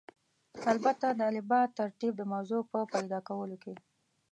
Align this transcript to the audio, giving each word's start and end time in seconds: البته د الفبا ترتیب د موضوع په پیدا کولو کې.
البته 0.71 1.07
د 1.11 1.21
الفبا 1.31 1.61
ترتیب 1.79 2.13
د 2.17 2.21
موضوع 2.33 2.61
په 2.71 2.79
پیدا 2.93 3.19
کولو 3.27 3.57
کې. 3.63 3.73